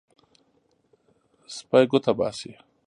سپی 1.55 1.83
ګوته 1.91 2.11
باسي. 2.19 2.51